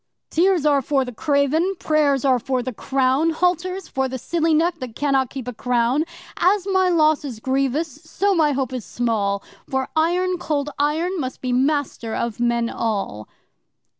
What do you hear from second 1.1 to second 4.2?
craven, prayers are for the clown Halters for the